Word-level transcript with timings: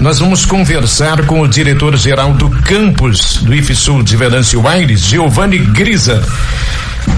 nós 0.00 0.20
vamos 0.20 0.44
conversar 0.44 1.26
com 1.26 1.40
o 1.40 1.48
diretor-geral 1.48 2.32
do 2.32 2.48
campus 2.62 3.38
do 3.42 3.54
IFSUL 3.54 4.02
de 4.02 4.16
Venâncio 4.16 4.66
Aires, 4.66 5.02
Giovanni 5.04 5.58
Grisa. 5.58 6.24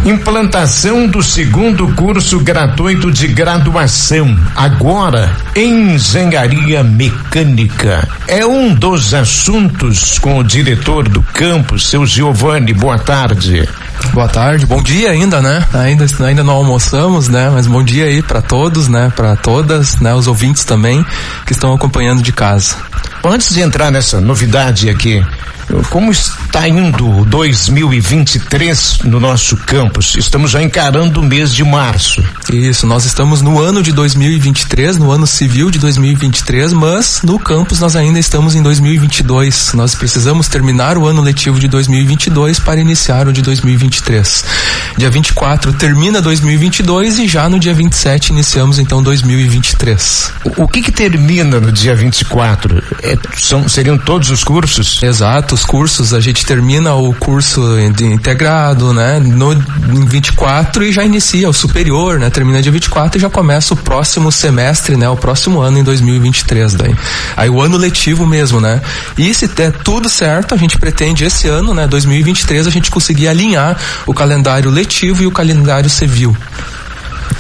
Implantação 0.05 1.07
do 1.07 1.23
segundo 1.23 1.95
curso 1.95 2.41
gratuito 2.41 3.11
de 3.11 3.29
graduação, 3.29 4.37
agora 4.57 5.37
em 5.55 5.95
engenharia 5.95 6.83
mecânica. 6.83 8.09
É 8.27 8.45
um 8.47 8.75
dos 8.75 9.13
assuntos 9.13 10.19
com 10.19 10.39
o 10.39 10.43
diretor 10.43 11.09
do 11.09 11.23
campus, 11.23 11.87
seu 11.87 12.07
Giovanni. 12.07 12.73
Boa 12.73 12.99
tarde. 12.99 13.69
Boa 14.15 14.27
tarde, 14.27 14.67
bom 14.67 14.83
dia 14.83 15.11
ainda, 15.11 15.41
né? 15.41 15.63
Ainda, 15.73 16.07
ainda 16.25 16.43
não 16.43 16.55
almoçamos, 16.55 17.29
né? 17.29 17.51
Mas 17.51 17.67
bom 17.67 17.83
dia 17.83 18.07
aí 18.07 18.23
para 18.23 18.41
todos, 18.43 18.89
né? 18.89 19.13
Para 19.15 19.37
todas, 19.37 20.01
né? 20.01 20.13
Os 20.15 20.27
ouvintes 20.27 20.65
também 20.65 21.05
que 21.47 21.53
estão 21.53 21.73
acompanhando 21.73 22.23
de 22.23 22.33
casa. 22.33 22.75
Antes 23.23 23.53
de 23.55 23.61
entrar 23.61 23.91
nessa 23.91 24.21
novidade 24.21 24.89
aqui, 24.89 25.25
como 25.91 26.11
está 26.11 26.69
indo 26.69 27.25
2023 27.27 29.01
no 29.05 29.21
nosso 29.21 29.57
campus? 29.57 30.17
Estamos 30.17 30.51
já 30.51 30.63
encarando 30.63 31.21
o 31.21 31.23
mês 31.23 31.55
de 31.55 31.65
março. 31.65 32.23
Isso, 32.53 32.87
nós 32.87 33.05
estamos 33.05 33.41
no 33.41 33.61
ano 33.61 33.83
de 33.83 33.93
2023, 33.93 34.99
no 34.99 35.11
ano 35.11 35.27
civil 35.27 35.71
de 35.71 35.79
2023, 35.79 36.73
mas 36.73 37.21
no 37.23 37.39
campus 37.39 37.81
nós 37.81 37.95
ainda 37.95 38.19
estamos 38.19 38.55
em 38.55 38.63
2022. 38.63 39.73
Nós 39.75 39.95
precisamos 39.95 40.49
terminar 40.49 40.99
o 40.99 41.07
ano 41.07 41.23
letivo 41.23 41.59
de 41.59 41.69
2022 41.69 42.59
para 42.59 42.81
iniciar 42.81 43.29
o 43.29 43.33
de 43.33 43.43
2023. 43.43 44.45
Dia 44.97 45.11
24 45.11 45.73
termina 45.75 46.21
2022 46.21 47.19
e 47.21 47.29
já 47.29 47.49
no 47.49 47.59
dia 47.59 47.75
27 47.75 48.31
iniciamos 48.31 48.79
então 48.79 49.03
2023. 49.03 50.33
O, 50.45 50.65
o 50.65 50.69
que 50.69 50.83
que 50.83 50.93
termina 50.93 51.61
no 51.61 51.71
dia 51.71 51.95
24? 51.95 52.83
É, 53.03 53.17
são, 53.37 53.69
seriam 53.69 53.97
todos 53.97 54.31
os 54.31 54.43
cursos? 54.43 55.03
Exato, 55.03 55.60
os 55.61 55.65
cursos, 55.65 56.15
a 56.15 56.21
gente 56.21 56.45
termina 56.47 56.95
o 56.95 57.13
curso 57.13 57.79
integrado, 57.79 58.95
né, 58.95 59.19
no 59.19 59.53
em 59.53 60.07
24 60.07 60.85
e 60.85 60.93
já 60.93 61.05
inicia 61.05 61.49
o 61.49 61.53
superior, 61.53 62.19
né, 62.19 62.31
termina 62.31 62.63
dia 62.63 62.73
24 62.73 63.19
e 63.19 63.21
já 63.21 63.29
começa 63.29 63.75
o 63.75 63.77
próximo 63.77 64.33
semestre, 64.33 64.97
né, 64.97 65.09
o 65.09 65.17
próximo 65.17 65.61
ano 65.61 65.79
em 65.79 65.85
2023 65.85 66.75
daí. 66.75 66.95
Aí 67.37 67.51
o 67.51 67.61
ano 67.61 67.77
letivo 67.77 68.27
mesmo, 68.27 68.61
né? 68.61 68.81
E 69.19 69.33
se 69.35 69.49
der 69.49 69.73
tudo 69.73 70.09
certo, 70.09 70.55
a 70.55 70.57
gente 70.57 70.79
pretende 70.79 71.25
esse 71.25 71.49
ano, 71.49 71.75
né, 71.75 71.87
2023 71.87 72.67
a 72.67 72.71
gente 72.71 72.91
conseguir 72.91 73.29
alinhar 73.29 73.77
o 74.07 74.15
calendário 74.15 74.71
letivo 74.71 75.23
e 75.23 75.27
o 75.27 75.31
calendário 75.31 75.91
civil. 75.91 76.35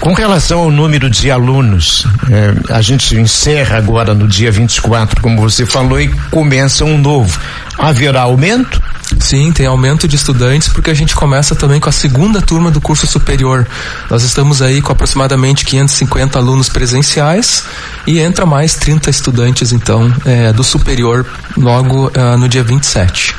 Com 0.01 0.15
relação 0.15 0.61
ao 0.61 0.71
número 0.71 1.11
de 1.11 1.31
alunos, 1.31 2.07
eh, 2.31 2.55
a 2.71 2.81
gente 2.81 3.15
encerra 3.17 3.77
agora 3.77 4.15
no 4.15 4.27
dia 4.27 4.51
24, 4.51 5.21
como 5.21 5.39
você 5.39 5.67
falou, 5.67 6.01
e 6.01 6.09
começa 6.31 6.87
um 6.87 6.97
novo. 6.97 7.39
Haverá 7.81 8.23
aumento? 8.23 8.81
Sim, 9.19 9.51
tem 9.53 9.67
aumento 9.67 10.07
de 10.07 10.17
estudantes 10.17 10.69
porque 10.69 10.91
a 10.91 10.95
gente 10.95 11.15
começa 11.15 11.55
também 11.55 11.81
com 11.81 11.89
a 11.89 11.93
segunda 11.93 12.41
turma 12.41 12.71
do 12.71 12.81
curso 12.81 13.07
superior. 13.07 13.67
Nós 14.09 14.23
estamos 14.23 14.63
aí 14.63 14.81
com 14.81 14.93
aproximadamente 14.93 15.65
550 15.65 16.39
alunos 16.39 16.69
presenciais 16.69 17.65
e 18.07 18.19
entra 18.21 18.47
mais 18.47 18.75
30 18.75 19.11
estudantes 19.11 19.73
então 19.73 20.13
eh, 20.25 20.53
do 20.53 20.63
superior 20.63 21.27
logo 21.57 22.11
eh, 22.15 22.37
no 22.37 22.49
dia 22.49 22.63
27. 22.63 23.35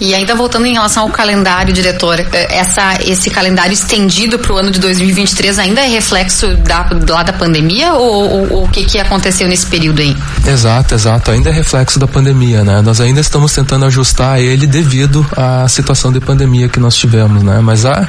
E 0.00 0.14
ainda 0.14 0.34
voltando 0.34 0.66
em 0.66 0.72
relação 0.72 1.04
ao 1.04 1.10
calendário, 1.10 1.72
diretor, 1.72 2.20
eh, 2.20 2.48
essa, 2.50 2.98
esse 3.04 3.30
calendário 3.30 3.72
estendido 3.72 4.38
para 4.38 4.52
o 4.52 4.56
ano 4.56 4.70
de 4.70 4.78
2023 4.78 5.58
ainda 5.58 5.80
é 5.80 5.88
reflexo 5.88 6.54
da, 6.56 6.88
lá 7.08 7.22
da 7.22 7.32
pandemia 7.32 7.94
ou, 7.94 8.30
ou, 8.30 8.52
ou, 8.52 8.64
o 8.64 8.68
que, 8.68 8.84
que 8.84 8.98
aconteceu 8.98 9.48
nesse 9.48 9.66
período 9.66 10.00
aí? 10.00 10.16
Exato, 10.46 10.94
exato. 10.94 11.30
Ainda 11.30 11.50
é 11.50 11.52
reflexo 11.52 11.98
da 11.98 12.06
pandemia, 12.06 12.64
né? 12.64 12.80
Nós 12.82 13.00
ainda 13.00 13.20
estamos 13.20 13.52
tentando 13.52 13.84
ajustar 13.86 14.40
ele 14.40 14.66
devido 14.66 15.26
à 15.36 15.66
situação 15.68 16.12
de 16.12 16.20
pandemia 16.20 16.68
que 16.68 16.80
nós 16.80 16.94
tivemos, 16.94 17.42
né? 17.42 17.60
Mas 17.62 17.84
ah, 17.84 18.08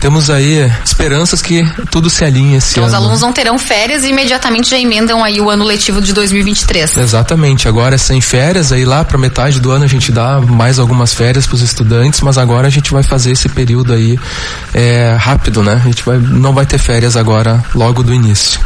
temos 0.00 0.30
aí 0.30 0.70
esperanças 0.84 1.42
que 1.42 1.64
tudo 1.90 2.08
se 2.08 2.24
alinhe 2.24 2.56
esse 2.56 2.72
então, 2.72 2.84
ano. 2.84 2.92
Os 2.92 2.98
alunos 2.98 3.20
não 3.20 3.32
terão 3.32 3.58
férias 3.58 4.04
e 4.04 4.08
imediatamente 4.08 4.70
já 4.70 4.78
emendam 4.78 5.22
aí 5.22 5.40
o 5.40 5.50
ano 5.50 5.64
letivo 5.64 6.00
de 6.00 6.12
2023. 6.12 6.98
Exatamente. 6.98 7.68
Agora 7.68 7.94
é 7.94 7.98
sem 7.98 8.20
férias, 8.20 8.72
aí 8.72 8.84
lá 8.84 9.04
para 9.04 9.18
metade 9.18 9.60
do 9.60 9.70
ano 9.70 9.84
a 9.84 9.88
gente 9.88 10.10
dá 10.12 10.40
mais 10.40 10.78
algumas 10.78 10.95
algumas 10.96 11.12
férias 11.12 11.46
para 11.46 11.56
os 11.56 11.62
estudantes, 11.62 12.22
mas 12.22 12.38
agora 12.38 12.66
a 12.66 12.70
gente 12.70 12.90
vai 12.90 13.02
fazer 13.02 13.32
esse 13.32 13.48
período 13.50 13.92
aí 13.92 14.18
é, 14.72 15.14
rápido, 15.18 15.62
né? 15.62 15.74
A 15.74 15.86
gente 15.86 16.02
vai, 16.02 16.16
não 16.16 16.54
vai 16.54 16.64
ter 16.64 16.78
férias 16.78 17.16
agora 17.16 17.62
logo 17.74 18.02
do 18.02 18.14
início. 18.14 18.58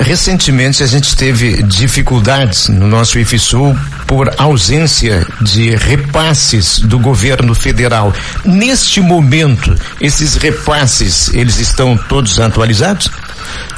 Recentemente 0.00 0.82
a 0.82 0.86
gente 0.86 1.16
teve 1.16 1.62
dificuldades 1.62 2.68
no 2.68 2.88
nosso 2.88 3.18
IFSUL 3.18 3.76
por 4.06 4.32
ausência 4.38 5.24
de 5.40 5.76
repasses 5.76 6.80
do 6.80 6.98
governo 6.98 7.54
federal. 7.54 8.12
Neste 8.44 9.00
momento, 9.00 9.74
esses 10.00 10.34
repasses, 10.34 11.32
eles 11.32 11.60
estão 11.60 11.96
todos 12.08 12.40
atualizados? 12.40 13.08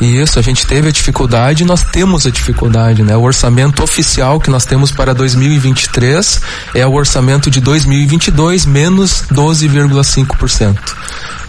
Isso, 0.00 0.38
a 0.38 0.42
gente 0.42 0.66
teve 0.66 0.88
a 0.88 0.92
dificuldade, 0.92 1.64
nós 1.64 1.82
temos 1.82 2.26
a 2.26 2.31
dificuldade, 2.31 3.03
né? 3.03 3.16
O 3.16 3.22
orçamento 3.22 3.82
oficial 3.82 4.41
que 4.41 4.50
nós 4.50 4.64
temos 4.64 4.91
para 4.91 5.14
2023 5.14 6.41
é 6.75 6.86
o 6.86 6.92
orçamento 6.92 7.50
de 7.50 7.60
2022 7.60 8.66
menos 8.66 9.25
12,5%. 9.32 10.76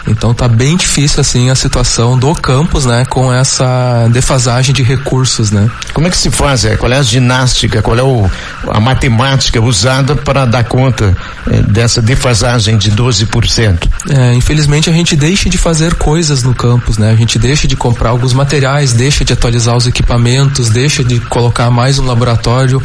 Então 0.06 0.34
tá 0.34 0.48
bem 0.48 0.76
difícil 0.76 1.20
assim 1.20 1.50
a 1.50 1.54
situação 1.54 2.18
do 2.18 2.34
campus, 2.34 2.84
né, 2.84 3.04
com 3.04 3.32
essa 3.32 4.08
defasagem 4.10 4.74
de 4.74 4.82
recursos, 4.82 5.50
né? 5.50 5.70
Como 5.92 6.06
é 6.06 6.10
que 6.10 6.16
se 6.16 6.30
faz? 6.30 6.64
É, 6.64 6.76
qual 6.76 6.90
é 6.92 6.98
a 6.98 7.02
ginástica? 7.02 7.80
Qual 7.82 7.96
é 7.96 8.02
o, 8.02 8.28
a 8.68 8.80
matemática 8.80 9.60
usada 9.60 10.16
para 10.16 10.44
dar 10.44 10.64
conta 10.64 11.16
é, 11.48 11.62
dessa 11.62 12.02
defasagem 12.02 12.76
de 12.76 12.90
12%? 12.90 13.88
É, 14.10 14.34
infelizmente 14.34 14.90
a 14.90 14.92
gente 14.92 15.14
deixa 15.14 15.48
de 15.48 15.56
fazer 15.56 15.94
coisas 15.94 16.42
no 16.42 16.54
campus, 16.54 16.98
né? 16.98 17.10
A 17.10 17.16
gente 17.16 17.38
deixa 17.38 17.68
de 17.68 17.76
comprar 17.76 18.10
alguns 18.10 18.32
materiais, 18.32 18.92
deixa 18.92 19.24
de 19.24 19.32
atualizar 19.32 19.76
os 19.76 19.86
equipamentos, 19.86 20.68
deixa 20.68 21.04
de 21.04 21.20
colocar 21.20 21.70
mais 21.70 21.98
um 21.98 22.04
laboratório 22.04 22.82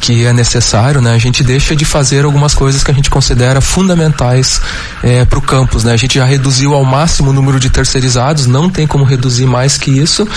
que 0.00 0.24
é 0.24 0.32
necessário, 0.32 1.00
né? 1.00 1.12
A 1.12 1.18
gente 1.18 1.42
deixa 1.42 1.74
de 1.74 1.84
fazer 1.84 2.24
algumas 2.24 2.54
coisas 2.54 2.84
que 2.84 2.90
a 2.90 2.94
gente 2.94 3.10
considera 3.10 3.60
fundamentais 3.60 4.60
é, 5.02 5.24
para 5.24 5.38
o 5.38 5.42
campus, 5.42 5.84
né? 5.84 5.92
A 5.92 5.96
gente 5.96 6.14
já 6.14 6.24
reduziu 6.24 6.59
reduziu 6.60 6.74
ao 6.74 6.84
máximo 6.84 7.30
o 7.30 7.32
número 7.32 7.58
de 7.58 7.70
terceirizados, 7.70 8.46
não 8.46 8.68
tem 8.68 8.86
como 8.86 9.04
reduzir 9.04 9.46
mais 9.46 9.78
que 9.78 9.90
isso, 9.90 10.28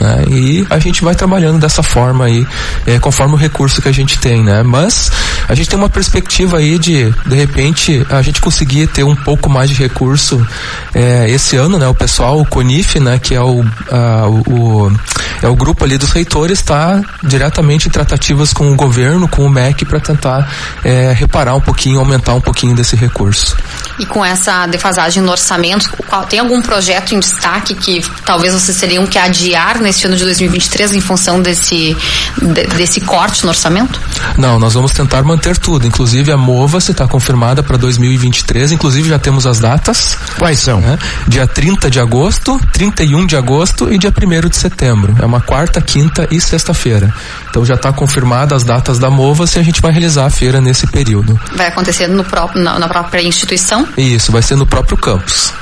né? 0.00 0.24
E 0.28 0.66
a 0.70 0.78
gente 0.78 1.04
vai 1.04 1.14
trabalhando 1.14 1.58
dessa 1.58 1.82
forma 1.82 2.24
aí, 2.24 2.46
é, 2.86 2.98
conforme 2.98 3.34
o 3.34 3.36
recurso 3.36 3.82
que 3.82 3.88
a 3.88 3.92
gente 3.92 4.18
tem, 4.18 4.42
né? 4.42 4.62
Mas 4.62 5.10
a 5.48 5.54
gente 5.54 5.68
tem 5.68 5.78
uma 5.78 5.88
perspectiva 5.88 6.58
aí 6.58 6.78
de, 6.78 7.12
de 7.26 7.36
repente, 7.36 8.06
a 8.08 8.22
gente 8.22 8.40
conseguir 8.40 8.86
ter 8.86 9.04
um 9.04 9.14
pouco 9.14 9.50
mais 9.50 9.68
de 9.68 9.76
recurso 9.76 10.44
é, 10.94 11.30
esse 11.30 11.56
ano, 11.56 11.78
né? 11.78 11.86
O 11.86 11.94
pessoal, 11.94 12.40
o 12.40 12.46
CONIF, 12.46 12.98
né? 12.98 13.18
Que 13.18 13.34
é 13.34 13.40
o, 13.40 13.62
a, 13.90 14.28
o, 14.28 14.92
é 15.42 15.48
o 15.48 15.54
grupo 15.54 15.84
ali 15.84 15.98
dos 15.98 16.10
reitores, 16.10 16.60
está 16.60 17.02
diretamente 17.22 17.88
em 17.88 17.90
tratativas 17.90 18.52
com 18.52 18.72
o 18.72 18.76
governo, 18.76 19.28
com 19.28 19.44
o 19.44 19.50
MEC, 19.50 19.84
para 19.84 20.00
tentar 20.00 20.50
é, 20.82 21.12
reparar 21.12 21.54
um 21.54 21.60
pouquinho, 21.60 21.98
aumentar 21.98 22.34
um 22.34 22.40
pouquinho 22.40 22.74
desse 22.74 22.96
recurso. 22.96 23.56
E 23.98 24.06
com 24.06 24.24
essa 24.24 24.66
defasagem 24.66 25.22
no 25.22 25.30
orçamento, 25.30 25.90
tem 26.28 26.38
algum 26.38 26.60
projeto 26.60 27.14
em 27.14 27.20
destaque 27.20 27.74
que 27.74 28.02
talvez 28.24 28.52
vocês 28.52 28.78
teriam 28.78 29.06
que 29.06 29.18
adiar 29.18 29.80
neste 29.80 30.06
ano 30.06 30.16
de 30.16 30.24
2023 30.24 30.92
em 30.92 31.00
função 31.00 31.40
desse, 31.40 31.96
desse 32.76 33.00
corte 33.00 33.44
no 33.44 33.50
orçamento? 33.50 34.00
Não, 34.36 34.58
nós 34.58 34.74
vamos 34.74 34.92
tentar 34.92 35.22
manter 35.22 35.56
tudo. 35.56 35.86
Inclusive 35.86 36.30
a 36.30 36.36
MOVA 36.36 36.80
se 36.80 36.92
está 36.92 37.06
confirmada 37.06 37.62
para 37.62 37.76
2023. 37.76 38.72
Inclusive 38.72 39.08
já 39.08 39.18
temos 39.18 39.46
as 39.46 39.58
datas. 39.58 40.18
Quais 40.38 40.58
são? 40.58 40.80
Né? 40.80 40.98
Dia 41.26 41.46
30 41.46 41.90
de 41.90 42.00
agosto, 42.00 42.60
31 42.72 43.26
de 43.26 43.36
agosto 43.36 43.92
e 43.92 43.98
dia 43.98 44.12
1 44.12 44.48
de 44.48 44.56
setembro. 44.56 45.16
É 45.20 45.24
uma 45.24 45.40
quarta, 45.40 45.80
quinta 45.80 46.28
e 46.30 46.40
sexta-feira. 46.40 47.12
Então 47.48 47.64
já 47.64 47.74
está 47.74 47.92
confirmada 47.92 48.54
as 48.54 48.62
datas 48.62 48.98
da 48.98 49.10
MOVA 49.10 49.46
se 49.46 49.58
a 49.58 49.62
gente 49.62 49.80
vai 49.80 49.92
realizar 49.92 50.26
a 50.26 50.30
feira 50.30 50.60
nesse 50.60 50.86
período. 50.86 51.38
Vai 51.54 51.68
acontecer 51.68 52.06
no 52.08 52.24
próprio, 52.24 52.62
na, 52.62 52.78
na 52.78 52.88
própria 52.88 53.22
instituição? 53.22 53.85
Isso, 53.96 54.32
vai 54.32 54.42
ser 54.42 54.56
no 54.56 54.66
próprio 54.66 54.96
campus. 54.96 55.52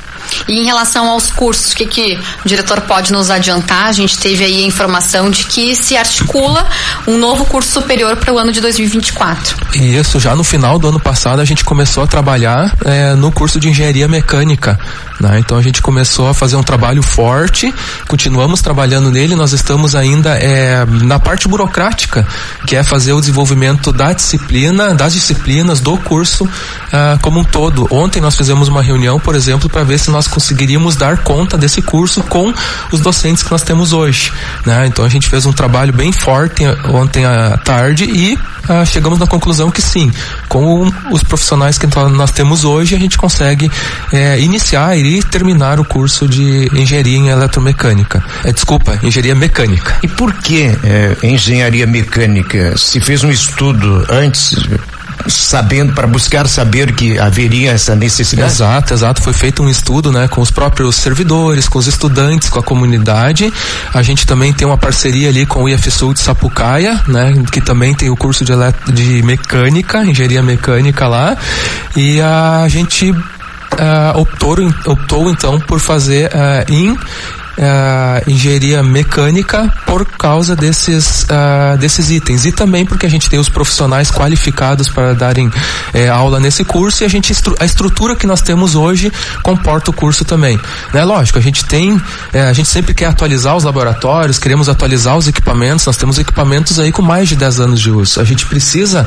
E 0.48 0.60
em 0.60 0.64
relação 0.64 1.08
aos 1.08 1.30
cursos, 1.30 1.72
o 1.72 1.76
que, 1.76 1.86
que 1.86 2.18
o 2.44 2.48
diretor 2.48 2.80
pode 2.82 3.12
nos 3.12 3.30
adiantar? 3.30 3.86
A 3.86 3.92
gente 3.92 4.18
teve 4.18 4.44
aí 4.44 4.64
a 4.64 4.66
informação 4.66 5.30
de 5.30 5.44
que 5.44 5.74
se 5.74 5.96
articula 5.96 6.66
um 7.06 7.18
novo 7.18 7.44
curso 7.44 7.70
superior 7.70 8.16
para 8.16 8.32
o 8.32 8.38
ano 8.38 8.52
de 8.52 8.60
2024. 8.60 9.56
Isso, 9.74 10.20
já 10.20 10.34
no 10.34 10.44
final 10.44 10.78
do 10.78 10.88
ano 10.88 11.00
passado 11.00 11.40
a 11.40 11.44
gente 11.44 11.64
começou 11.64 12.02
a 12.02 12.06
trabalhar 12.06 12.72
é, 12.84 13.14
no 13.14 13.30
curso 13.32 13.58
de 13.58 13.68
engenharia 13.68 14.08
mecânica. 14.08 14.78
Né? 15.20 15.38
Então 15.38 15.56
a 15.56 15.62
gente 15.62 15.80
começou 15.80 16.28
a 16.28 16.34
fazer 16.34 16.56
um 16.56 16.62
trabalho 16.62 17.02
forte, 17.02 17.72
continuamos 18.08 18.60
trabalhando 18.60 19.10
nele, 19.10 19.36
nós 19.36 19.52
estamos 19.52 19.94
ainda 19.94 20.36
é, 20.36 20.84
na 20.84 21.18
parte 21.18 21.46
burocrática, 21.48 22.26
que 22.66 22.76
é 22.76 22.82
fazer 22.82 23.12
o 23.12 23.20
desenvolvimento 23.20 23.92
da 23.92 24.12
disciplina, 24.12 24.94
das 24.94 25.12
disciplinas 25.12 25.80
do 25.80 25.96
curso 25.98 26.44
uh, 26.44 27.18
como 27.20 27.40
um 27.40 27.44
todo. 27.44 27.86
Ontem 27.90 28.20
nós 28.20 28.36
fizemos 28.36 28.68
uma 28.68 28.82
reunião, 28.82 29.18
por 29.20 29.34
exemplo, 29.34 29.68
para 29.68 29.84
ver 29.84 29.98
se 29.98 30.10
nós 30.14 30.28
conseguiríamos 30.28 30.96
dar 30.96 31.18
conta 31.18 31.58
desse 31.58 31.82
curso 31.82 32.22
com 32.22 32.54
os 32.92 33.00
docentes 33.00 33.42
que 33.42 33.50
nós 33.50 33.62
temos 33.62 33.92
hoje, 33.92 34.32
né? 34.64 34.86
Então 34.86 35.04
a 35.04 35.08
gente 35.08 35.28
fez 35.28 35.44
um 35.44 35.52
trabalho 35.52 35.92
bem 35.92 36.12
forte 36.12 36.64
ontem 36.88 37.24
à 37.24 37.58
tarde 37.58 38.04
e 38.04 38.38
ah, 38.68 38.84
chegamos 38.84 39.18
na 39.18 39.26
conclusão 39.26 39.70
que 39.70 39.82
sim, 39.82 40.10
com 40.48 40.90
os 41.10 41.22
profissionais 41.22 41.76
que 41.76 41.86
nós 42.12 42.30
temos 42.30 42.64
hoje, 42.64 42.94
a 42.94 42.98
gente 42.98 43.18
consegue 43.18 43.70
eh, 44.12 44.40
iniciar 44.40 44.96
e 44.96 45.22
terminar 45.22 45.78
o 45.78 45.84
curso 45.84 46.26
de 46.26 46.70
engenharia 46.72 47.18
em 47.18 47.28
eletromecânica. 47.28 48.24
É, 48.44 48.52
desculpa, 48.52 48.98
engenharia 49.02 49.34
mecânica. 49.34 49.98
E 50.02 50.08
por 50.08 50.32
que 50.32 50.66
eh, 50.82 51.16
engenharia 51.22 51.86
mecânica? 51.86 52.78
Se 52.78 53.00
fez 53.00 53.22
um 53.22 53.30
estudo 53.30 54.06
antes 54.08 54.54
sabendo 55.26 55.92
para 55.92 56.06
buscar 56.06 56.46
saber 56.48 56.92
que 56.94 57.18
haveria 57.18 57.72
essa 57.72 57.94
necessidade. 57.94 58.52
Exato, 58.52 58.94
exato. 58.94 59.22
Foi 59.22 59.32
feito 59.32 59.62
um 59.62 59.68
estudo, 59.68 60.12
né, 60.12 60.28
com 60.28 60.40
os 60.40 60.50
próprios 60.50 60.96
servidores, 60.96 61.68
com 61.68 61.78
os 61.78 61.86
estudantes, 61.86 62.48
com 62.48 62.58
a 62.58 62.62
comunidade. 62.62 63.52
A 63.92 64.02
gente 64.02 64.26
também 64.26 64.52
tem 64.52 64.66
uma 64.66 64.78
parceria 64.78 65.28
ali 65.28 65.46
com 65.46 65.64
o 65.64 65.68
IFSul 65.68 66.14
de 66.14 66.20
Sapucaia, 66.20 67.00
né, 67.08 67.32
que 67.50 67.60
também 67.60 67.94
tem 67.94 68.10
o 68.10 68.16
curso 68.16 68.44
de, 68.44 68.52
de 68.92 69.22
mecânica, 69.22 70.04
engenharia 70.04 70.42
mecânica 70.42 71.06
lá. 71.08 71.36
E 71.96 72.20
a 72.20 72.66
gente 72.68 73.10
uh, 73.10 74.18
optou, 74.18 74.56
optou 74.86 75.30
então 75.30 75.58
por 75.60 75.80
fazer 75.80 76.30
uh, 76.30 76.72
em 76.72 76.96
uh, 77.58 78.30
engenharia 78.30 78.82
mecânica 78.82 79.72
por 79.86 80.04
causa 80.04 80.56
desses, 80.56 81.24
uh, 81.24 81.76
desses 81.78 82.10
itens 82.10 82.44
e 82.44 82.52
também 82.52 82.84
porque 82.84 83.06
a 83.06 83.08
gente 83.08 83.28
tem 83.28 83.38
os 83.38 83.48
profissionais 83.48 84.10
qualificados 84.10 84.88
para 84.88 85.14
darem 85.14 85.48
uh, 85.48 85.52
aula 86.12 86.40
nesse 86.40 86.64
curso 86.64 87.02
e 87.02 87.06
a 87.06 87.08
gente 87.08 87.34
a 87.58 87.64
estrutura 87.64 88.16
que 88.16 88.26
nós 88.26 88.40
temos 88.40 88.74
hoje 88.74 89.12
comporta 89.42 89.90
o 89.90 89.94
curso 89.94 90.24
também. 90.24 90.58
Né? 90.92 91.04
Lógico, 91.04 91.38
a 91.38 91.42
gente 91.42 91.64
tem, 91.64 92.00
a 92.32 92.52
gente 92.52 92.68
sempre 92.68 92.94
quer 92.94 93.06
atualizar 93.06 93.56
os 93.56 93.64
laboratórios, 93.64 94.38
queremos 94.38 94.68
atualizar 94.68 95.16
os 95.16 95.28
equipamentos, 95.28 95.84
nós 95.84 95.96
temos 95.96 96.18
equipamentos 96.18 96.78
aí 96.78 96.92
com 96.92 97.02
mais 97.02 97.28
de 97.28 97.36
10 97.36 97.60
anos 97.60 97.80
de 97.80 97.90
uso. 97.90 98.20
A 98.20 98.24
gente 98.24 98.46
precisa 98.46 99.06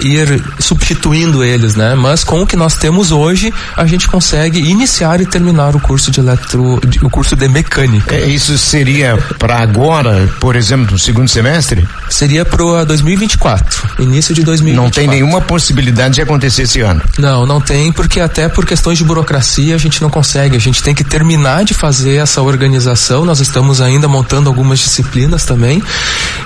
ir 0.00 0.42
substituindo 0.58 1.44
eles, 1.44 1.74
né? 1.74 1.94
Mas 1.94 2.24
com 2.24 2.42
o 2.42 2.46
que 2.46 2.56
nós 2.56 2.74
temos 2.74 3.10
hoje, 3.12 3.52
a 3.76 3.86
gente 3.86 4.08
consegue 4.08 4.58
iniciar 4.58 5.20
e 5.20 5.26
terminar 5.26 5.74
o 5.76 5.80
curso 5.80 6.10
de 6.10 6.20
eletro, 6.20 6.80
de, 6.86 7.04
o 7.04 7.10
curso 7.10 7.36
de 7.36 7.47
mecânica. 7.48 8.14
É, 8.14 8.26
isso 8.26 8.56
seria 8.58 9.16
para 9.38 9.58
agora, 9.58 10.28
por 10.40 10.56
exemplo, 10.56 10.92
no 10.92 10.98
segundo 10.98 11.28
semestre? 11.28 11.86
Seria 12.08 12.44
para 12.44 12.84
2024, 12.84 14.02
início 14.02 14.34
de 14.34 14.42
2024. 14.42 14.82
Não 14.82 14.90
tem 14.90 15.06
nenhuma 15.06 15.40
possibilidade 15.40 16.16
de 16.16 16.22
acontecer 16.22 16.62
esse 16.62 16.80
ano? 16.80 17.02
Não, 17.18 17.46
não 17.46 17.60
tem, 17.60 17.92
porque 17.92 18.20
até 18.20 18.48
por 18.48 18.66
questões 18.66 18.98
de 18.98 19.04
burocracia 19.04 19.74
a 19.74 19.78
gente 19.78 20.00
não 20.00 20.10
consegue. 20.10 20.56
A 20.56 20.60
gente 20.60 20.82
tem 20.82 20.94
que 20.94 21.04
terminar 21.04 21.64
de 21.64 21.74
fazer 21.74 22.16
essa 22.16 22.42
organização. 22.42 23.24
Nós 23.24 23.40
estamos 23.40 23.80
ainda 23.80 24.08
montando 24.08 24.48
algumas 24.48 24.78
disciplinas 24.78 25.44
também. 25.44 25.82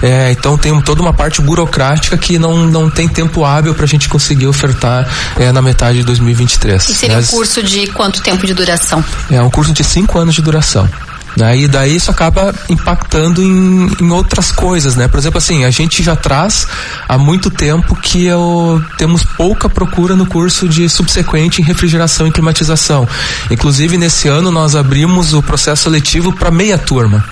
É, 0.02 0.30
então 0.32 0.58
tem 0.58 0.78
toda 0.80 1.00
uma 1.00 1.12
parte 1.12 1.40
burocrática 1.40 2.16
que 2.16 2.38
não, 2.38 2.66
não 2.66 2.90
tem 2.90 3.08
tempo 3.08 3.44
hábil 3.44 3.74
para 3.74 3.84
a 3.84 3.88
gente 3.88 4.08
conseguir 4.08 4.46
ofertar 4.46 5.08
é, 5.36 5.52
na 5.52 5.62
metade 5.62 5.98
de 5.98 6.04
2023. 6.04 6.88
E 6.88 6.94
seria 6.94 7.16
Mas, 7.16 7.28
um 7.28 7.30
curso 7.30 7.62
de 7.62 7.86
quanto 7.88 8.22
tempo 8.22 8.46
de 8.46 8.54
duração? 8.54 9.04
É 9.30 9.40
um 9.40 9.50
curso 9.50 9.72
de 9.72 9.84
cinco 9.84 10.18
anos 10.18 10.34
de 10.34 10.42
duração. 10.42 10.88
Né? 11.36 11.58
E 11.58 11.68
daí 11.68 11.96
isso 11.96 12.10
acaba 12.10 12.54
impactando 12.68 13.42
em, 13.42 13.90
em 14.00 14.10
outras 14.10 14.52
coisas, 14.52 14.96
né? 14.96 15.08
Por 15.08 15.18
exemplo, 15.18 15.38
assim, 15.38 15.64
a 15.64 15.70
gente 15.70 16.02
já 16.02 16.14
traz 16.14 16.66
há 17.08 17.16
muito 17.16 17.50
tempo 17.50 17.96
que 17.96 18.24
eu, 18.24 18.82
temos 18.98 19.24
pouca 19.24 19.68
procura 19.68 20.14
no 20.14 20.26
curso 20.26 20.68
de 20.68 20.88
subsequente 20.88 21.62
em 21.62 21.64
refrigeração 21.64 22.26
e 22.26 22.32
climatização. 22.32 23.08
Inclusive, 23.50 23.96
nesse 23.96 24.28
ano 24.28 24.50
nós 24.50 24.76
abrimos 24.76 25.32
o 25.32 25.42
processo 25.42 25.84
seletivo 25.84 26.32
para 26.32 26.50
meia 26.50 26.76
turma 26.78 27.24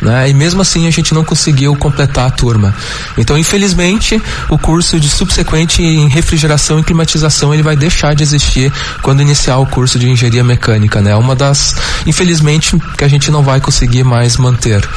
né? 0.00 0.28
E 0.28 0.34
mesmo 0.34 0.62
assim 0.62 0.86
a 0.86 0.90
gente 0.90 1.12
não 1.14 1.24
conseguiu 1.24 1.74
completar 1.76 2.26
a 2.26 2.30
turma. 2.30 2.74
Então, 3.18 3.36
infelizmente, 3.36 4.20
o 4.48 4.58
curso 4.58 4.98
de 4.98 5.08
subsequente 5.08 5.82
em 5.82 6.08
refrigeração 6.08 6.78
e 6.78 6.82
climatização 6.82 7.52
ele 7.52 7.62
vai 7.62 7.76
deixar 7.76 8.14
de 8.14 8.22
existir 8.22 8.72
quando 9.02 9.20
iniciar 9.22 9.58
o 9.58 9.66
curso 9.66 9.98
de 9.98 10.08
engenharia 10.08 10.44
mecânica, 10.44 11.00
né? 11.00 11.14
Uma 11.16 11.34
das, 11.34 11.74
infelizmente, 12.06 12.76
que 12.96 13.04
a 13.04 13.08
gente 13.08 13.30
não 13.30 13.42
vai 13.42 13.60
conseguir 13.60 14.04
mais 14.04 14.36
manter. 14.36 14.88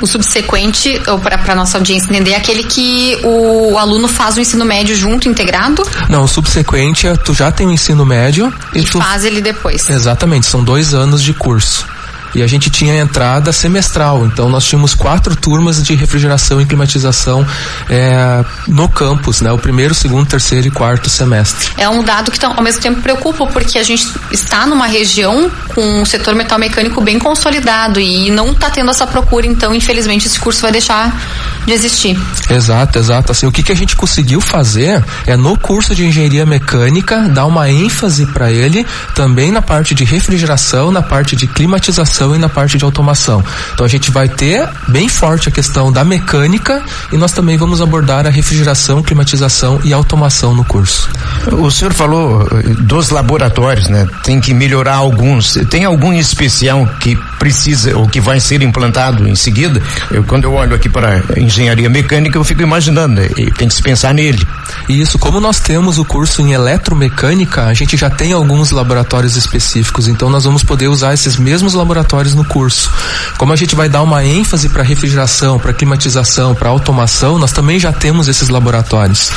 O 0.00 0.06
subsequente, 0.06 1.00
para 1.42 1.56
nossa 1.56 1.76
audiência 1.76 2.08
entender, 2.08 2.30
é 2.30 2.36
aquele 2.36 2.62
que 2.62 3.18
o, 3.24 3.72
o, 3.72 3.78
aluno 3.78 4.06
faz 4.06 4.36
o 4.36 4.40
ensino 4.40 4.64
médio 4.64 4.94
junto, 4.94 5.28
integrado? 5.28 5.82
Não, 6.08 6.22
o 6.22 6.28
subsequente, 6.28 7.08
é, 7.08 7.16
tu 7.16 7.34
já 7.34 7.50
tem 7.50 7.66
o 7.66 7.72
ensino 7.72 8.06
médio. 8.06 8.52
E, 8.72 8.80
e 8.80 8.84
tu... 8.84 8.98
faz 8.98 9.24
ele 9.24 9.40
depois. 9.40 9.90
Exatamente, 9.90 10.46
são 10.46 10.62
dois 10.62 10.94
anos 10.94 11.20
de 11.20 11.34
curso 11.34 11.97
e 12.34 12.42
a 12.42 12.46
gente 12.46 12.70
tinha 12.70 12.96
entrada 12.96 13.52
semestral. 13.52 14.26
Então 14.26 14.48
nós 14.48 14.64
tínhamos 14.64 14.94
quatro 14.94 15.34
turmas 15.34 15.82
de 15.82 15.94
refrigeração 15.94 16.60
e 16.60 16.66
climatização 16.66 17.46
é, 17.88 18.44
no 18.66 18.88
campus, 18.88 19.40
né? 19.40 19.50
O 19.52 19.58
primeiro, 19.58 19.94
segundo, 19.94 20.26
terceiro 20.26 20.66
e 20.66 20.70
quarto 20.70 21.08
semestre. 21.08 21.70
É 21.76 21.88
um 21.88 22.02
dado 22.02 22.30
que 22.30 22.44
ao 22.44 22.62
mesmo 22.62 22.80
tempo 22.80 23.00
preocupa 23.00 23.46
porque 23.46 23.78
a 23.78 23.82
gente 23.82 24.08
está 24.30 24.66
numa 24.66 24.86
região 24.86 25.50
com 25.74 26.00
um 26.00 26.04
setor 26.04 26.34
metal 26.34 26.58
mecânico 26.58 27.00
bem 27.00 27.18
consolidado 27.18 28.00
e 28.00 28.30
não 28.30 28.52
está 28.52 28.70
tendo 28.70 28.90
essa 28.90 29.06
procura. 29.06 29.46
Então, 29.46 29.74
infelizmente, 29.74 30.26
esse 30.26 30.38
curso 30.38 30.62
vai 30.62 30.72
deixar 30.72 31.20
de 31.66 31.72
existir. 31.72 32.18
Exato, 32.50 32.98
exato. 32.98 33.32
Assim, 33.32 33.46
o 33.46 33.52
que, 33.52 33.62
que 33.62 33.72
a 33.72 33.76
gente 33.76 33.96
conseguiu 33.96 34.40
fazer 34.40 35.04
é 35.26 35.36
no 35.36 35.56
curso 35.58 35.94
de 35.94 36.04
engenharia 36.04 36.46
mecânica 36.46 37.28
dar 37.28 37.46
uma 37.46 37.70
ênfase 37.70 38.26
para 38.26 38.50
ele 38.50 38.86
também 39.14 39.50
na 39.50 39.62
parte 39.62 39.94
de 39.94 40.04
refrigeração, 40.04 40.90
na 40.90 41.02
parte 41.02 41.36
de 41.36 41.46
climatização 41.46 42.17
e 42.34 42.38
na 42.38 42.48
parte 42.48 42.78
de 42.78 42.84
automação. 42.84 43.42
Então 43.72 43.84
a 43.84 43.88
gente 43.88 44.10
vai 44.10 44.28
ter 44.28 44.68
bem 44.88 45.08
forte 45.08 45.48
a 45.48 45.52
questão 45.52 45.92
da 45.92 46.04
mecânica 46.04 46.82
e 47.12 47.16
nós 47.16 47.32
também 47.32 47.56
vamos 47.56 47.80
abordar 47.80 48.26
a 48.26 48.30
refrigeração, 48.30 49.02
climatização 49.02 49.80
e 49.84 49.92
automação 49.92 50.54
no 50.54 50.64
curso. 50.64 51.08
O 51.52 51.70
senhor 51.70 51.92
falou 51.92 52.46
eh, 52.52 52.62
dos 52.80 53.10
laboratórios, 53.10 53.88
né? 53.88 54.06
Tem 54.22 54.40
que 54.40 54.52
melhorar 54.52 54.96
alguns. 54.96 55.54
Tem 55.70 55.84
algum 55.84 56.12
especial 56.12 56.86
que 57.00 57.16
precisa 57.38 57.96
ou 57.96 58.08
que 58.08 58.20
vai 58.20 58.40
ser 58.40 58.62
implantado 58.62 59.28
em 59.28 59.34
seguida? 59.34 59.80
Eu, 60.10 60.24
quando 60.24 60.44
eu 60.44 60.52
olho 60.52 60.74
aqui 60.74 60.88
para 60.88 61.22
engenharia 61.36 61.88
mecânica, 61.88 62.36
eu 62.36 62.44
fico 62.44 62.62
imaginando, 62.62 63.20
né? 63.20 63.28
tem 63.56 63.68
que 63.68 63.74
se 63.74 63.82
pensar 63.82 64.12
nele. 64.12 64.46
Isso, 64.88 65.18
como 65.18 65.40
nós 65.40 65.60
temos 65.60 65.98
o 65.98 66.04
curso 66.04 66.42
em 66.42 66.52
eletromecânica, 66.52 67.64
a 67.64 67.74
gente 67.74 67.96
já 67.96 68.10
tem 68.10 68.32
alguns 68.32 68.70
laboratórios 68.70 69.36
específicos, 69.36 70.08
então 70.08 70.30
nós 70.30 70.44
vamos 70.44 70.62
poder 70.62 70.88
usar 70.88 71.14
esses 71.14 71.36
mesmos 71.36 71.74
laboratórios 71.74 72.07
no 72.34 72.44
curso. 72.44 72.90
Como 73.36 73.52
a 73.52 73.56
gente 73.56 73.74
vai 73.74 73.88
dar 73.88 74.02
uma 74.02 74.24
ênfase 74.24 74.68
para 74.68 74.82
refrigeração, 74.82 75.58
para 75.58 75.72
climatização, 75.72 76.54
para 76.54 76.68
automação, 76.68 77.38
nós 77.38 77.52
também 77.52 77.78
já 77.78 77.92
temos 77.92 78.28
esses 78.28 78.48
laboratórios. 78.48 79.30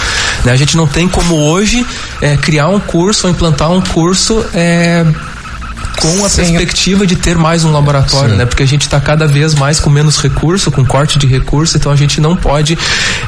Né? 0.44 0.52
A 0.52 0.56
gente 0.56 0.76
não 0.76 0.88
tem 0.88 1.08
como 1.08 1.36
hoje 1.36 1.86
é, 2.22 2.38
criar 2.38 2.68
um 2.70 2.80
curso 2.80 3.28
ou 3.28 3.32
implantar 3.32 3.72
um 3.72 3.82
curso 3.82 4.44
é, 4.54 5.06
com 6.00 6.26
a 6.26 6.30
Sim. 6.30 6.44
perspectiva 6.44 7.06
de 7.06 7.16
ter 7.16 7.38
mais 7.38 7.64
um 7.64 7.72
laboratório, 7.72 8.32
Sim. 8.32 8.38
né? 8.38 8.46
Porque 8.46 8.64
a 8.64 8.66
gente 8.66 8.82
está 8.82 9.00
cada 9.00 9.28
vez 9.28 9.54
mais 9.54 9.80
com 9.80 9.90
menos 9.90 10.18
recurso, 10.18 10.72
com 10.72 10.84
corte 10.86 11.20
de 11.20 11.28
recurso, 11.28 11.78
então 11.78 11.92
a 11.92 11.96
gente 11.96 12.20
não 12.20 12.36
pode 12.36 12.78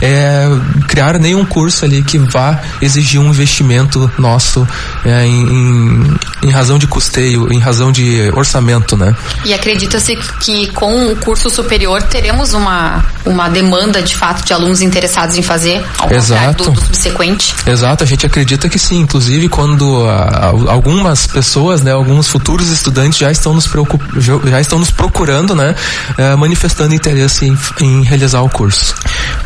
é, 0.01 0.47
criar 0.93 1.17
nenhum 1.17 1.43
curso 1.43 1.85
ali 1.85 2.03
que 2.03 2.19
vá 2.19 2.61
exigir 2.79 3.19
um 3.19 3.29
investimento 3.29 4.11
nosso 4.15 4.67
é, 5.03 5.25
em, 5.25 5.41
em, 5.41 6.17
em, 6.43 6.51
razão 6.51 6.77
de 6.77 6.85
custeio, 6.85 7.51
em 7.51 7.57
razão 7.57 7.91
de 7.91 8.29
orçamento, 8.35 8.95
né? 8.95 9.15
E 9.43 9.55
acredita-se 9.55 10.15
que 10.39 10.67
com 10.67 11.07
o 11.11 11.15
curso 11.15 11.49
superior 11.49 12.03
teremos 12.03 12.53
uma, 12.53 13.03
uma 13.25 13.49
demanda 13.49 14.03
de 14.03 14.15
fato 14.15 14.45
de 14.45 14.53
alunos 14.53 14.83
interessados 14.83 15.35
em 15.35 15.41
fazer 15.41 15.83
ao 15.97 16.13
Exato. 16.13 16.65
Do, 16.65 16.71
do 16.71 16.81
subsequente? 16.81 17.55
Exato, 17.65 18.03
a 18.03 18.07
gente 18.07 18.27
acredita 18.27 18.69
que 18.69 18.77
sim, 18.77 18.99
inclusive 18.99 19.49
quando 19.49 20.07
a, 20.07 20.13
a, 20.13 20.45
algumas 20.71 21.25
pessoas, 21.25 21.81
né, 21.81 21.91
alguns 21.91 22.27
futuros 22.27 22.69
estudantes 22.69 23.17
já 23.17 23.31
estão 23.31 23.51
nos 23.51 23.65
preocup... 23.65 23.99
já 24.47 24.61
estão 24.61 24.77
nos 24.77 24.91
procurando, 24.91 25.55
né, 25.55 25.73
uh, 26.19 26.37
manifestando 26.37 26.93
interesse 26.93 27.47
em, 27.47 27.57
em, 27.81 28.03
realizar 28.03 28.41
o 28.41 28.49
curso. 28.49 28.93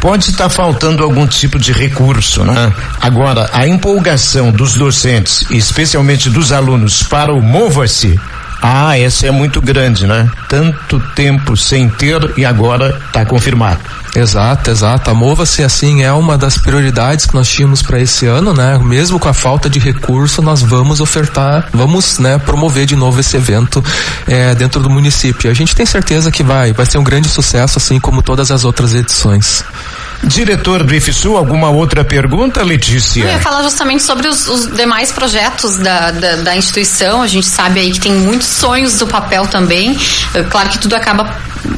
Pode 0.01 0.29
estar 0.29 0.49
faltando 0.49 1.03
algum 1.05 1.25
tipo 1.39 1.59
de 1.59 1.71
recurso, 1.71 2.43
né? 2.43 2.73
Agora, 3.01 3.49
a 3.53 3.67
empolgação 3.67 4.51
dos 4.51 4.73
docentes, 4.73 5.45
especialmente 5.49 6.29
dos 6.29 6.51
alunos, 6.51 7.03
para 7.03 7.33
o 7.33 7.41
Mova-se, 7.41 8.19
ah, 8.61 8.97
essa 8.97 9.27
é 9.27 9.31
muito 9.31 9.61
grande, 9.61 10.07
né? 10.07 10.29
Tanto 10.49 10.99
tempo 11.15 11.55
sem 11.55 11.89
ter 11.89 12.33
e 12.37 12.45
agora 12.45 12.99
está 13.07 13.25
confirmado. 13.25 13.79
Exato, 14.15 14.71
exato. 14.71 15.11
A 15.11 15.13
Mova-se 15.13 15.63
assim 15.63 16.01
é 16.01 16.11
uma 16.11 16.37
das 16.37 16.57
prioridades 16.57 17.27
que 17.27 17.35
nós 17.35 17.47
tínhamos 17.47 17.83
para 17.83 17.99
esse 17.99 18.25
ano, 18.25 18.53
né? 18.53 18.77
Mesmo 18.79 19.19
com 19.19 19.29
a 19.29 19.33
falta 19.33 19.69
de 19.69 19.77
recurso, 19.77 20.41
nós 20.41 20.61
vamos 20.61 20.99
ofertar, 20.99 21.69
vamos, 21.71 22.17
né, 22.17 22.39
promover 22.39 22.87
de 22.87 22.95
novo 22.95 23.19
esse 23.19 23.37
evento 23.37 23.83
é, 24.27 24.55
dentro 24.55 24.81
do 24.81 24.89
município. 24.89 25.51
A 25.51 25.53
gente 25.53 25.75
tem 25.75 25.85
certeza 25.85 26.31
que 26.31 26.41
vai, 26.41 26.73
vai 26.73 26.85
ser 26.85 26.97
um 26.97 27.03
grande 27.03 27.29
sucesso, 27.29 27.77
assim 27.77 27.99
como 27.99 28.23
todas 28.23 28.49
as 28.49 28.65
outras 28.65 28.95
edições. 28.95 29.63
Diretor 30.23 30.83
do 30.83 30.93
IFSU, 30.93 31.37
alguma 31.37 31.69
outra 31.69 32.03
pergunta, 32.03 32.63
Letícia? 32.63 33.23
Eu 33.23 33.29
ia 33.29 33.39
falar 33.39 33.63
justamente 33.63 34.03
sobre 34.03 34.27
os, 34.27 34.47
os 34.47 34.75
demais 34.75 35.11
projetos 35.11 35.77
da, 35.77 36.11
da, 36.11 36.35
da, 36.37 36.55
instituição. 36.55 37.21
A 37.21 37.27
gente 37.27 37.47
sabe 37.47 37.79
aí 37.79 37.91
que 37.91 37.99
tem 37.99 38.13
muitos 38.13 38.47
sonhos 38.47 38.97
do 38.97 39.07
papel 39.07 39.47
também. 39.47 39.97
Claro 40.49 40.69
que 40.69 40.79
tudo 40.79 40.95
acaba 40.95 41.35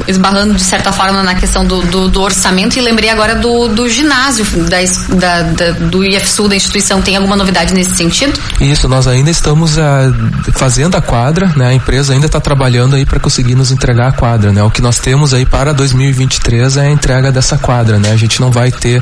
esbarrando 0.08 0.53
de 0.53 0.62
certa 0.62 0.91
forma 0.91 1.24
na 1.24 1.36
questão 1.36 1.65
do, 1.65 1.81
do, 1.84 2.10
do 2.10 2.22
orçamento 2.22 2.77
e 2.77 2.81
lembrei 2.81 3.10
agora 3.10 3.36
do, 3.36 3.67
do 3.67 3.88
ginásio 3.88 4.46
da, 4.63 4.77
da, 5.15 5.41
da, 5.43 5.72
do 5.72 6.03
IFSU 6.03 6.48
da 6.48 6.55
instituição. 6.55 7.01
Tem 7.01 7.15
alguma 7.15 7.36
novidade 7.36 7.74
nesse 7.74 7.96
sentido? 7.96 8.39
Isso, 8.60 8.88
nós 8.88 9.08
ainda 9.08 9.29
estamos 9.29 9.77
uh, 9.77 9.81
fazendo 10.53 10.96
a 10.96 11.01
quadra, 11.01 11.51
né? 11.55 11.67
A 11.67 11.74
empresa 11.74 12.13
ainda 12.13 12.25
está 12.25 12.39
trabalhando 12.39 12.96
aí 12.96 13.05
para 13.05 13.19
conseguir 13.19 13.55
nos 13.55 13.72
entregar 13.72 14.10
a 14.10 14.12
quadra, 14.12 14.51
né? 14.51 14.63
O 14.63 14.72
que 14.72 14.81
nós 14.81 15.00
temos 15.00 15.34
aí 15.34 15.46
para 15.46 15.74
2023 15.74 16.77
é 16.77 16.81
a 16.81 16.89
entrega 16.89 17.31
dessa 17.31 17.58
quadra, 17.58 17.98
né? 17.98 18.12
A 18.12 18.17
gente 18.17 18.28
não 18.38 18.51
vai 18.51 18.71
ter 18.71 19.01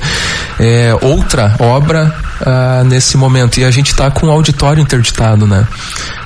é, 0.59 0.95
outra 1.01 1.55
obra 1.59 2.15
uh, 2.41 2.83
nesse 2.85 3.17
momento 3.17 3.59
e 3.59 3.65
a 3.65 3.71
gente 3.71 3.91
está 3.91 4.09
com 4.11 4.27
o 4.27 4.31
auditório 4.31 4.81
interditado, 4.81 5.47
né? 5.47 5.67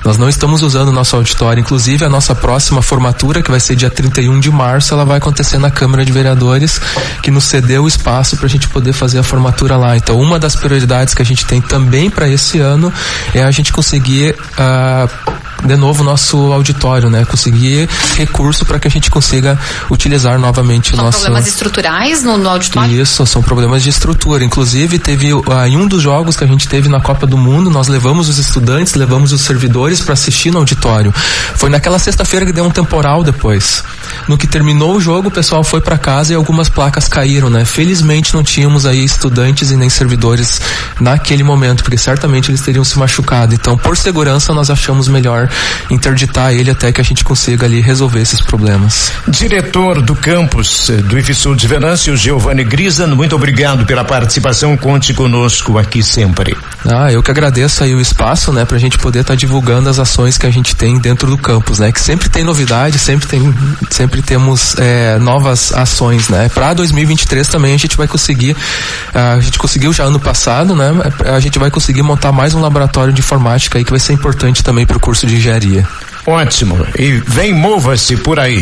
Nós 0.04 0.18
não 0.18 0.28
estamos 0.28 0.62
usando 0.62 0.88
o 0.88 0.92
nosso 0.92 1.14
auditório, 1.14 1.60
inclusive 1.60 2.04
a 2.04 2.08
nossa 2.08 2.34
próxima 2.34 2.82
formatura, 2.82 3.40
que 3.42 3.50
vai 3.50 3.60
ser 3.60 3.76
dia 3.76 3.88
31 3.88 4.40
de 4.40 4.50
março, 4.50 4.92
ela 4.92 5.04
vai 5.04 5.18
acontecer 5.18 5.58
na 5.58 5.70
Câmara 5.70 6.04
de 6.04 6.10
Vereadores, 6.10 6.80
que 7.22 7.30
nos 7.30 7.44
cedeu 7.44 7.84
o 7.84 7.88
espaço 7.88 8.36
para 8.36 8.46
a 8.46 8.50
gente 8.50 8.68
poder 8.68 8.92
fazer 8.92 9.20
a 9.20 9.22
formatura 9.22 9.76
lá. 9.76 9.96
Então, 9.96 10.20
uma 10.20 10.38
das 10.38 10.56
prioridades 10.56 11.14
que 11.14 11.22
a 11.22 11.24
gente 11.24 11.46
tem 11.46 11.60
também 11.60 12.10
para 12.10 12.28
esse 12.28 12.58
ano 12.58 12.92
é 13.32 13.44
a 13.44 13.50
gente 13.50 13.72
conseguir 13.72 14.34
uh, 14.34 15.41
de 15.64 15.76
novo 15.76 16.02
nosso 16.02 16.52
auditório, 16.52 17.08
né? 17.08 17.24
Conseguir 17.24 17.88
recurso 18.16 18.64
para 18.64 18.78
que 18.78 18.88
a 18.88 18.90
gente 18.90 19.10
consiga 19.10 19.58
utilizar 19.90 20.38
novamente 20.38 20.94
o 20.94 20.96
nosso. 20.96 21.12
São 21.12 21.20
problemas 21.20 21.46
estruturais 21.46 22.22
no, 22.22 22.36
no, 22.36 22.48
auditório? 22.48 23.00
Isso, 23.00 23.26
são 23.26 23.42
problemas 23.42 23.82
de 23.82 23.90
estrutura. 23.90 24.44
Inclusive, 24.44 24.98
teve 24.98 25.32
uh, 25.32 25.42
em 25.66 25.76
um 25.76 25.86
dos 25.86 26.02
jogos 26.02 26.36
que 26.36 26.44
a 26.44 26.46
gente 26.46 26.68
teve 26.68 26.88
na 26.88 27.00
Copa 27.00 27.26
do 27.26 27.36
Mundo, 27.36 27.70
nós 27.70 27.88
levamos 27.88 28.28
os 28.28 28.38
estudantes, 28.38 28.94
levamos 28.94 29.32
os 29.32 29.40
servidores 29.42 30.00
para 30.00 30.14
assistir 30.14 30.50
no 30.50 30.58
auditório. 30.58 31.12
Foi 31.54 31.70
naquela 31.70 31.98
sexta-feira 31.98 32.44
que 32.44 32.52
deu 32.52 32.64
um 32.64 32.70
temporal 32.70 33.22
depois. 33.22 33.84
No 34.28 34.36
que 34.36 34.46
terminou 34.46 34.96
o 34.96 35.00
jogo, 35.00 35.28
o 35.28 35.30
pessoal 35.30 35.62
foi 35.62 35.80
para 35.80 35.96
casa 35.96 36.32
e 36.32 36.36
algumas 36.36 36.68
placas 36.68 37.08
caíram, 37.08 37.48
né? 37.48 37.64
Felizmente 37.64 38.34
não 38.34 38.42
tínhamos 38.42 38.86
aí 38.86 39.04
estudantes 39.04 39.70
e 39.70 39.76
nem 39.76 39.88
servidores 39.88 40.60
naquele 41.00 41.42
momento, 41.42 41.82
porque 41.82 41.96
certamente 41.96 42.50
eles 42.50 42.60
teriam 42.60 42.84
se 42.84 42.98
machucado. 42.98 43.54
Então, 43.54 43.76
por 43.76 43.96
segurança, 43.96 44.52
nós 44.52 44.70
achamos 44.70 45.08
melhor 45.08 45.48
interditar 45.90 46.52
ele 46.52 46.70
até 46.70 46.92
que 46.92 47.00
a 47.00 47.04
gente 47.04 47.24
consiga 47.24 47.66
ali 47.66 47.80
resolver 47.80 48.20
esses 48.20 48.40
problemas. 48.40 49.12
Diretor 49.28 50.02
do 50.02 50.14
campus 50.14 50.90
eh, 50.90 50.96
do 50.96 51.18
IFSUL 51.18 51.54
de 51.54 51.66
Venâncio, 51.66 52.16
Giovanni 52.16 52.64
Grisa, 52.64 53.06
muito 53.06 53.34
obrigado 53.36 53.84
pela 53.86 54.04
participação. 54.04 54.76
Conte 54.76 55.14
conosco 55.14 55.78
aqui 55.78 56.02
sempre. 56.02 56.56
Ah, 56.84 57.12
eu 57.12 57.22
que 57.22 57.30
agradeço 57.30 57.84
aí 57.84 57.94
o 57.94 58.00
espaço, 58.00 58.52
né, 58.52 58.64
pra 58.64 58.78
gente 58.78 58.98
poder 58.98 59.20
estar 59.20 59.34
tá 59.34 59.36
divulgando 59.36 59.88
as 59.88 59.98
ações 59.98 60.36
que 60.36 60.46
a 60.46 60.50
gente 60.50 60.74
tem 60.74 60.98
dentro 60.98 61.28
do 61.28 61.38
campus, 61.38 61.78
né, 61.78 61.92
que 61.92 62.00
sempre 62.00 62.28
tem 62.28 62.42
novidade, 62.42 62.98
sempre 62.98 63.26
tem, 63.26 63.54
sempre 63.90 64.22
temos 64.22 64.76
é, 64.78 65.18
novas 65.18 65.72
ações, 65.72 66.28
né. 66.28 66.48
Para 66.48 66.74
2023 66.74 67.46
também 67.46 67.74
a 67.74 67.78
gente 67.78 67.96
vai 67.96 68.08
conseguir, 68.08 68.56
a 69.14 69.38
gente 69.40 69.58
conseguiu 69.58 69.92
já 69.92 70.04
ano 70.04 70.18
passado, 70.18 70.74
né, 70.74 70.90
a 71.24 71.38
gente 71.40 71.58
vai 71.58 71.70
conseguir 71.70 72.02
montar 72.02 72.32
mais 72.32 72.54
um 72.54 72.60
laboratório 72.60 73.12
de 73.12 73.20
informática 73.20 73.78
aí 73.78 73.84
que 73.84 73.90
vai 73.90 74.00
ser 74.00 74.12
importante 74.12 74.62
também 74.62 74.84
para 74.84 74.96
o 74.96 75.00
curso 75.00 75.26
de 75.26 75.38
engenharia. 75.42 75.86
Ótimo. 76.26 76.86
E 76.96 77.12
vem, 77.26 77.52
mova-se 77.52 78.16
por 78.16 78.38
aí. 78.38 78.60